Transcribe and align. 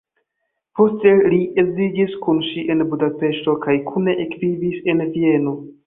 Poste 0.79 1.11
li 1.33 1.39
edziĝis 1.65 2.17
kun 2.25 2.41
ŝi 2.49 2.65
en 2.77 2.83
Budapeŝto 2.95 3.57
kaj 3.67 3.79
kune 3.93 4.19
ekvivis 4.27 4.85
en 4.95 5.11
Vieno. 5.17 5.59